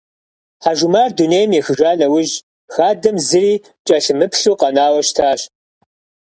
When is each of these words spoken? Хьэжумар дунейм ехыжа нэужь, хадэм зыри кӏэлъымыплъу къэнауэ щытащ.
Хьэжумар 0.63 1.09
дунейм 1.17 1.51
ехыжа 1.59 1.91
нэужь, 1.99 2.35
хадэм 2.73 3.15
зыри 3.27 3.53
кӏэлъымыплъу 3.85 4.57
къэнауэ 4.59 5.01
щытащ. 5.07 5.41